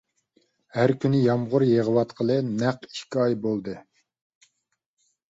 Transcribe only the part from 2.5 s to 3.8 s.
نەق ئىككى ئاي بولدى.